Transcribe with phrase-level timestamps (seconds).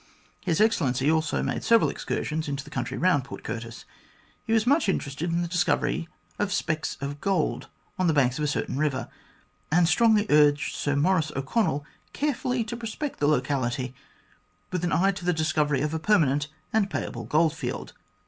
[0.43, 3.85] His Excellency also made several excursions into the country around Port Curtis.
[4.47, 6.07] He was much interested in the discovery
[6.39, 7.67] of specks of gold
[7.99, 9.09] on the banks of a certain river,
[9.71, 13.93] and strongly urged Sir Maurice O'Connell carefully to prospect the locality
[14.71, 17.93] with an eye to the discovery of a permanent and payable goldfield.